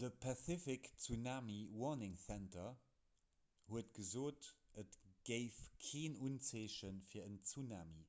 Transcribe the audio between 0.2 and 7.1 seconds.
pacific tsunami warning center huet gesot et géif keen unzeeche